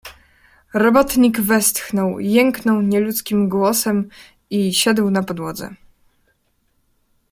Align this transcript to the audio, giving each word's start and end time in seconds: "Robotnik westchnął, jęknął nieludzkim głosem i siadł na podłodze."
"Robotnik 0.73 1.39
westchnął, 1.41 2.19
jęknął 2.19 2.81
nieludzkim 2.81 3.49
głosem 3.49 4.09
i 4.49 4.73
siadł 4.73 5.09
na 5.11 5.23
podłodze." 5.23 5.75